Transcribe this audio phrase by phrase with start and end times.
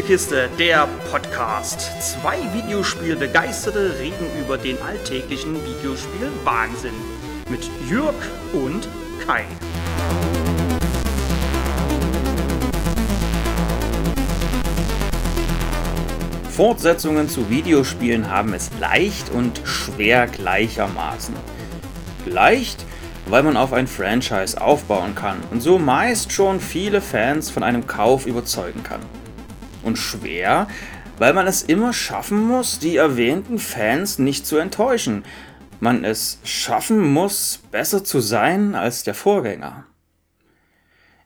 [0.00, 1.90] Spielekiste, der Podcast.
[2.00, 6.94] Zwei Videospielbegeisterte reden über den alltäglichen Videospiel-Wahnsinn.
[7.50, 8.14] Mit Jürg
[8.54, 8.88] und
[9.26, 9.44] Kai.
[16.48, 21.34] Fortsetzungen zu Videospielen haben es leicht und schwer gleichermaßen.
[22.24, 22.86] Leicht,
[23.26, 27.86] weil man auf ein Franchise aufbauen kann und so meist schon viele Fans von einem
[27.86, 29.00] Kauf überzeugen kann.
[29.82, 30.68] Und schwer,
[31.18, 35.24] weil man es immer schaffen muss, die erwähnten Fans nicht zu enttäuschen.
[35.80, 39.84] Man es schaffen muss, besser zu sein als der Vorgänger.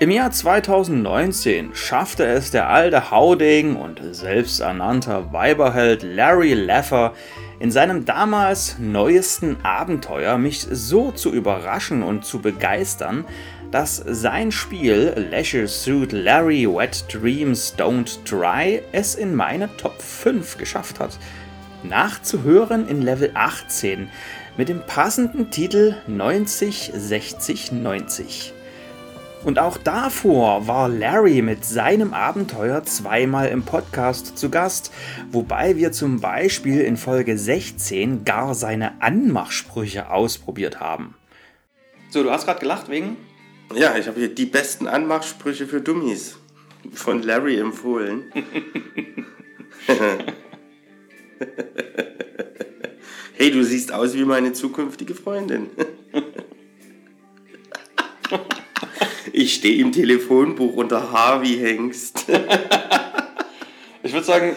[0.00, 7.14] Im Jahr 2019 schaffte es der alte Haudegen und selbsternannter Weiberheld Larry Laffer
[7.58, 13.24] in seinem damals neuesten Abenteuer mich so zu überraschen und zu begeistern,
[13.70, 20.56] dass sein Spiel Leisure Suit Larry Wet Dreams Don't Dry es in meine Top 5
[20.56, 21.18] geschafft hat.
[21.82, 24.08] Nachzuhören in Level 18
[24.56, 28.54] mit dem passenden Titel 90 60 90.
[29.44, 34.90] Und auch davor war Larry mit seinem Abenteuer zweimal im Podcast zu Gast,
[35.30, 41.14] wobei wir zum Beispiel in Folge 16 gar seine Anmachsprüche ausprobiert haben.
[42.10, 43.16] So, du hast gerade gelacht wegen?
[43.74, 46.38] Ja, ich habe hier die besten Anmachsprüche für Dummies
[46.92, 48.32] von Larry empfohlen.
[53.34, 55.70] hey, du siehst aus wie meine zukünftige Freundin.
[59.38, 62.24] Ich stehe im Telefonbuch unter Harvey Hengst.
[64.02, 64.56] ich würde sagen,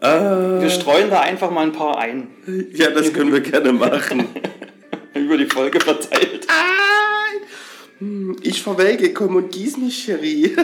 [0.00, 2.28] äh, wir streuen da einfach mal ein paar ein.
[2.72, 4.28] Ja, das können wir gerne machen.
[5.12, 6.46] Über die Folge verteilt.
[8.42, 10.56] Ich verwelke, komm und gieß mich, Cherie.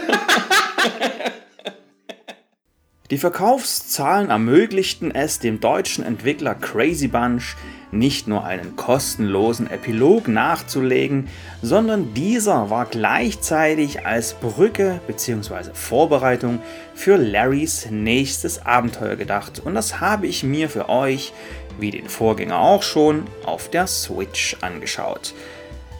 [3.09, 7.55] Die Verkaufszahlen ermöglichten es dem deutschen Entwickler Crazy Bunch,
[7.91, 11.27] nicht nur einen kostenlosen Epilog nachzulegen,
[11.63, 15.71] sondern dieser war gleichzeitig als Brücke bzw.
[15.73, 16.61] Vorbereitung
[16.93, 21.33] für Larrys nächstes Abenteuer gedacht und das habe ich mir für euch,
[21.79, 25.33] wie den Vorgänger auch schon, auf der Switch angeschaut.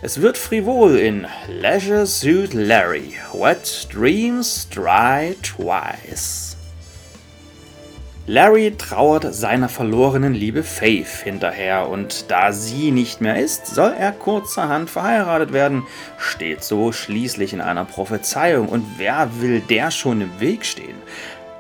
[0.01, 6.55] Es wird frivol in Leisure Suit Larry, Wet Dreams Dry Twice.
[8.25, 14.13] Larry trauert seiner verlorenen Liebe Faith hinterher und da sie nicht mehr ist, soll er
[14.13, 15.83] kurzerhand verheiratet werden,
[16.17, 20.95] steht so schließlich in einer Prophezeiung und wer will der schon im Weg stehen?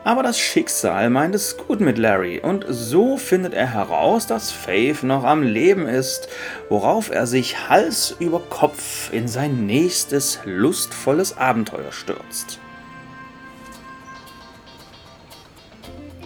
[0.09, 5.03] Aber das Schicksal meint es gut mit Larry und so findet er heraus, dass Faith
[5.03, 6.29] noch am Leben ist,
[6.67, 12.57] worauf er sich Hals über Kopf in sein nächstes lustvolles Abenteuer stürzt.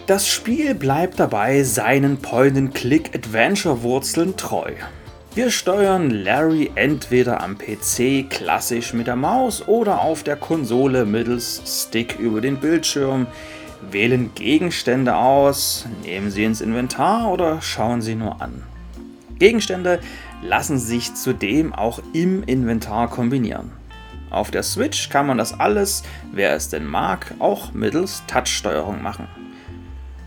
[0.06, 4.72] Das Spiel bleibt dabei seinen Point-and-Click-Adventure-Wurzeln treu.
[5.34, 11.60] Wir steuern Larry entweder am PC klassisch mit der Maus oder auf der Konsole mittels
[11.66, 13.26] Stick über den Bildschirm,
[13.92, 18.62] wählen Gegenstände aus, nehmen sie ins Inventar oder schauen sie nur an.
[19.38, 20.00] Gegenstände
[20.42, 23.72] lassen sich zudem auch im Inventar kombinieren.
[24.30, 26.02] Auf der Switch kann man das alles,
[26.32, 29.28] wer es denn mag, auch mittels Touchsteuerung machen.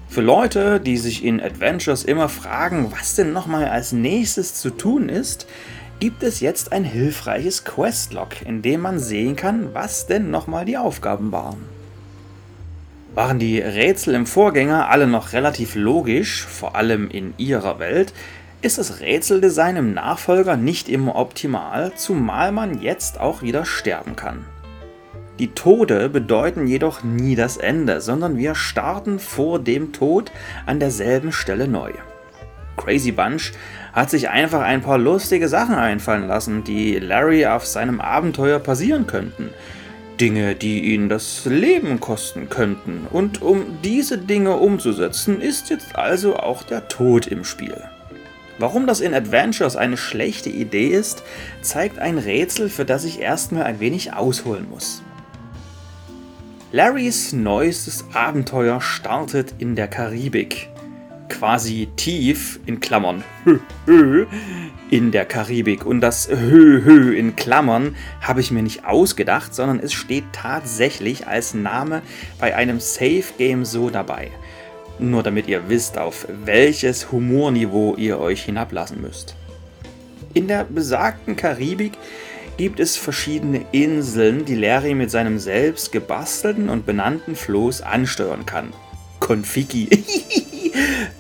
[0.08, 5.10] Für Leute, die sich in Adventures immer fragen, was denn nochmal als nächstes zu tun
[5.10, 5.48] ist,
[6.00, 10.78] gibt es jetzt ein hilfreiches Questlog, in dem man sehen kann, was denn nochmal die
[10.78, 11.77] Aufgaben waren.
[13.18, 18.14] Waren die Rätsel im Vorgänger alle noch relativ logisch, vor allem in ihrer Welt,
[18.62, 24.46] ist das Rätseldesign im Nachfolger nicht immer optimal, zumal man jetzt auch wieder sterben kann.
[25.40, 30.32] Die Tode bedeuten jedoch nie das Ende, sondern wir starten vor dem Tod
[30.68, 31.94] an derselben Stelle neu.
[32.76, 33.54] Crazy Bunch
[33.94, 39.08] hat sich einfach ein paar lustige Sachen einfallen lassen, die Larry auf seinem Abenteuer passieren
[39.08, 39.50] könnten.
[40.18, 43.08] Dinge, die ihn das Leben kosten könnten.
[43.12, 47.82] Und um diese Dinge umzusetzen, ist jetzt also auch der Tod im Spiel.
[48.60, 51.24] Warum das in Adventures eine schlechte Idee ist,
[51.62, 55.04] zeigt ein Rätsel, für das ich erstmal ein wenig ausholen muss.
[56.72, 60.70] Larrys neuestes Abenteuer startet in der Karibik.
[61.30, 63.24] Quasi tief, in Klammern,
[63.86, 64.26] hö,
[64.90, 65.86] in der Karibik.
[65.86, 71.54] Und das hö, in Klammern habe ich mir nicht ausgedacht, sondern es steht tatsächlich als
[71.54, 72.02] Name
[72.40, 74.32] bei einem Safe Game so dabei.
[75.00, 79.36] Nur damit ihr wisst, auf welches Humorniveau ihr euch hinablassen müsst.
[80.34, 81.94] In der besagten Karibik
[82.58, 88.74] gibt es verschiedene Inseln, die Larry mit seinem selbst gebastelten und benannten Floß ansteuern kann.
[89.20, 89.90] Konfigi.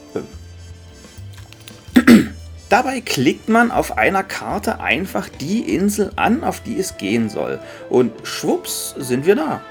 [2.69, 7.60] Dabei klickt man auf einer Karte einfach die Insel an, auf die es gehen soll.
[7.90, 9.62] Und schwupps sind wir da.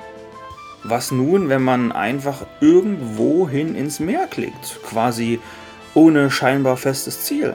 [0.83, 5.41] Was nun, wenn man einfach irgendwohin ins Meer klickt, quasi
[5.95, 7.55] ohne scheinbar festes Ziel?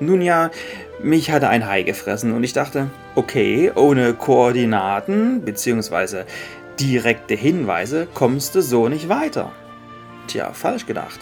[0.00, 0.50] Nun ja,
[1.00, 6.24] mich hatte ein Hai gefressen und ich dachte, okay, ohne Koordinaten bzw.
[6.80, 9.52] direkte Hinweise kommst du so nicht weiter.
[10.26, 11.20] Tja, falsch gedacht.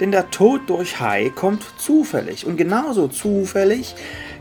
[0.00, 2.46] Denn der Tod durch Hai kommt zufällig.
[2.46, 3.94] Und genauso zufällig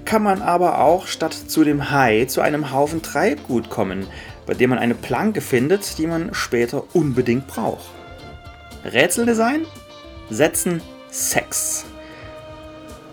[0.06, 4.07] kann man aber auch statt zu dem Hai zu einem Haufen Treibgut kommen,
[4.45, 7.89] bei dem man eine Planke findet, die man später unbedingt braucht.
[8.86, 9.65] Rätseldesign?
[10.30, 11.86] Setzen Sex.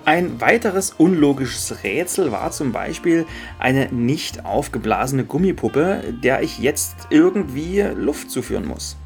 [0.05, 3.25] Ein weiteres unlogisches Rätsel war zum Beispiel
[3.59, 8.99] eine nicht aufgeblasene Gummipuppe, der ich jetzt irgendwie Luft zuführen muss.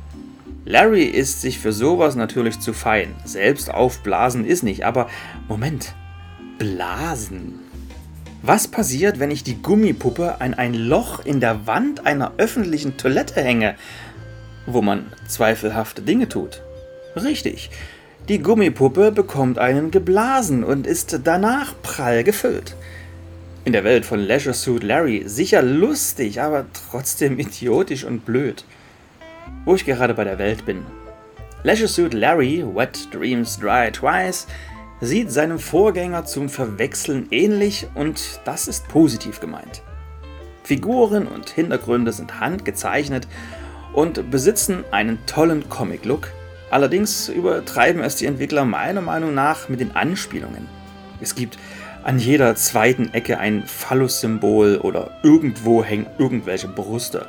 [0.68, 3.14] Larry ist sich für sowas natürlich zu fein.
[3.24, 5.08] Selbst aufblasen ist nicht, aber
[5.48, 5.94] Moment,
[6.58, 7.60] blasen.
[8.42, 13.40] Was passiert, wenn ich die Gummipuppe an ein Loch in der Wand einer öffentlichen Toilette
[13.42, 13.76] hänge,
[14.66, 16.60] wo man zweifelhafte Dinge tut?
[17.16, 17.70] Richtig,
[18.28, 22.76] die Gummipuppe bekommt einen geblasen und ist danach prall gefüllt.
[23.64, 28.66] In der Welt von Leisure Suit Larry sicher lustig, aber trotzdem idiotisch und blöd
[29.64, 30.84] wo ich gerade bei der Welt bin.
[31.62, 34.46] Leisure Suit Larry, Wet Dreams Dry Twice,
[35.00, 39.82] sieht seinem Vorgänger zum Verwechseln ähnlich und das ist positiv gemeint.
[40.64, 43.26] Figuren und Hintergründe sind handgezeichnet
[43.92, 46.28] und besitzen einen tollen Comic-Look,
[46.70, 50.68] allerdings übertreiben es die Entwickler meiner Meinung nach mit den Anspielungen.
[51.20, 51.58] Es gibt
[52.04, 57.26] an jeder zweiten Ecke ein Phallus-Symbol oder irgendwo hängen irgendwelche Brüste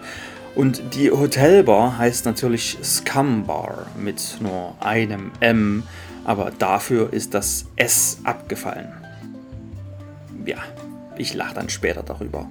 [0.59, 5.83] und die Hotelbar heißt natürlich Scum Bar mit nur einem M,
[6.25, 8.91] aber dafür ist das S abgefallen.
[10.45, 10.57] Ja,
[11.17, 12.49] ich lache dann später darüber.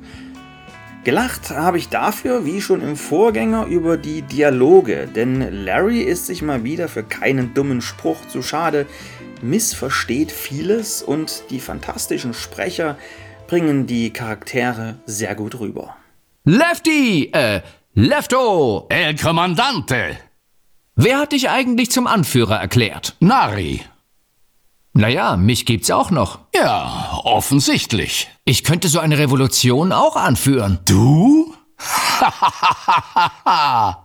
[1.05, 6.41] Gelacht habe ich dafür, wie schon im Vorgänger, über die Dialoge, denn Larry ist sich
[6.41, 8.87] mal wieder für keinen dummen Spruch zu schade,
[9.43, 12.97] missversteht vieles und die fantastischen Sprecher
[13.49, 15.95] bringen die Charaktere sehr gut rüber.
[16.45, 17.61] Lefty, äh,
[18.01, 18.87] Lefto!
[18.91, 20.17] El Kommandante!
[20.95, 23.17] Wer hat dich eigentlich zum Anführer erklärt?
[23.19, 23.81] Nari.
[24.93, 26.39] Naja, mich gibt's auch noch.
[26.55, 28.29] Ja, offensichtlich.
[28.45, 30.79] Ich könnte so eine Revolution auch anführen.
[30.85, 31.53] Du?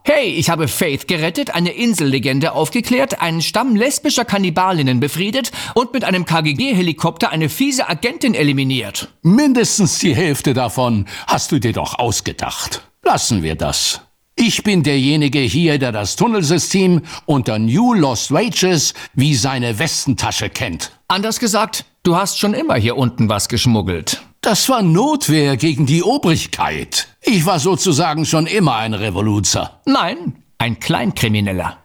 [0.05, 6.03] hey, ich habe Faith gerettet, eine Insellegende aufgeklärt, einen Stamm lesbischer Kannibalinnen befriedet und mit
[6.03, 9.09] einem KGG-Helikopter eine fiese Agentin eliminiert.
[9.21, 12.81] Mindestens die Hälfte davon hast du dir doch ausgedacht.
[13.03, 14.01] Lassen wir das.
[14.35, 20.91] Ich bin derjenige hier, der das Tunnelsystem unter New Lost Wages wie seine Westentasche kennt.
[21.07, 24.23] Anders gesagt, du hast schon immer hier unten was geschmuggelt.
[24.41, 27.07] Das war Notwehr gegen die Obrigkeit.
[27.21, 29.81] Ich war sozusagen schon immer ein Revoluzer.
[29.85, 31.77] Nein, ein Kleinkrimineller.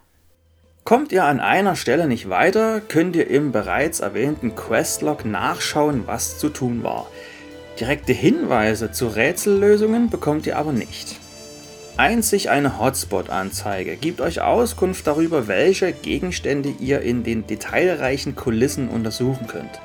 [0.85, 6.39] Kommt ihr an einer Stelle nicht weiter, könnt ihr im bereits erwähnten Questlog nachschauen, was
[6.39, 7.07] zu tun war.
[7.81, 11.17] Direkte Hinweise zu Rätsellösungen bekommt ihr aber nicht.
[11.97, 19.47] Einzig eine Hotspot-Anzeige gibt euch Auskunft darüber, welche Gegenstände ihr in den detailreichen Kulissen untersuchen
[19.47, 19.81] könnt.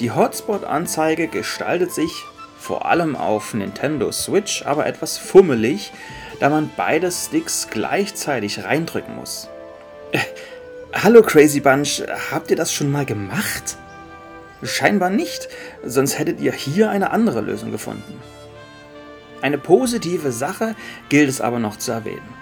[0.00, 2.10] Die Hotspot-Anzeige gestaltet sich
[2.58, 5.92] vor allem auf Nintendo Switch aber etwas fummelig,
[6.40, 9.48] da man beide Sticks gleichzeitig reindrücken muss.
[10.12, 10.18] Äh,
[10.92, 13.76] hallo Crazy Bunch, habt ihr das schon mal gemacht?
[14.62, 15.48] Scheinbar nicht,
[15.84, 18.20] sonst hättet ihr hier eine andere Lösung gefunden.
[19.40, 20.74] Eine positive Sache
[21.08, 22.36] gilt es aber noch zu erwähnen.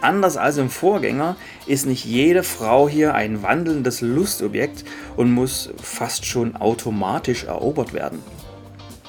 [0.00, 4.84] Anders als im Vorgänger ist nicht jede Frau hier ein wandelndes Lustobjekt
[5.16, 8.22] und muss fast schon automatisch erobert werden.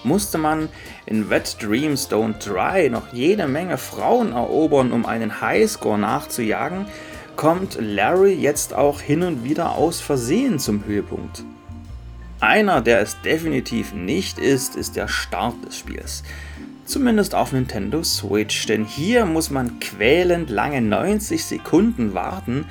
[0.04, 0.70] Musste man
[1.06, 6.86] in Wet Dreams Don't Dry noch jede Menge Frauen erobern, um einen Highscore nachzujagen,
[7.36, 11.44] kommt Larry jetzt auch hin und wieder aus Versehen zum Höhepunkt.
[12.40, 16.24] Einer, der es definitiv nicht ist, ist der Start des Spiels.
[16.86, 22.66] Zumindest auf Nintendo Switch, denn hier muss man quälend lange 90 Sekunden warten,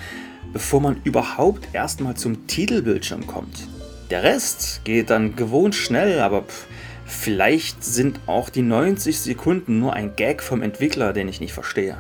[0.52, 3.66] bevor man überhaupt erstmal zum Titelbildschirm kommt.
[4.10, 6.66] Der Rest geht dann gewohnt schnell, aber pff,
[7.04, 11.96] vielleicht sind auch die 90 Sekunden nur ein Gag vom Entwickler, den ich nicht verstehe.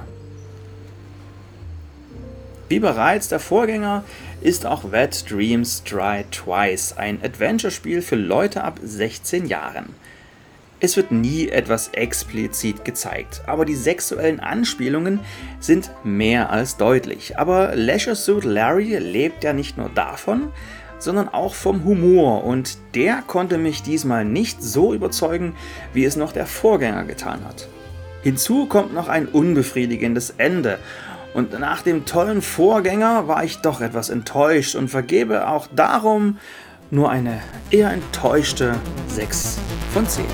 [2.68, 4.04] Wie bereits der Vorgänger
[4.40, 9.94] ist auch Wet Dreams Try Twice ein Adventure-Spiel für Leute ab 16 Jahren.
[10.78, 15.20] Es wird nie etwas explizit gezeigt, aber die sexuellen Anspielungen
[15.58, 17.38] sind mehr als deutlich.
[17.38, 20.52] Aber Leisure Suit Larry lebt ja nicht nur davon,
[20.98, 25.54] sondern auch vom Humor und der konnte mich diesmal nicht so überzeugen,
[25.94, 27.68] wie es noch der Vorgänger getan hat.
[28.22, 30.78] Hinzu kommt noch ein unbefriedigendes Ende
[31.36, 36.38] und nach dem tollen Vorgänger war ich doch etwas enttäuscht und vergebe auch darum
[36.90, 38.76] nur eine eher enttäuschte
[39.08, 39.58] 6
[39.92, 40.24] von 10.